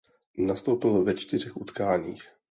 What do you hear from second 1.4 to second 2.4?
utkáních.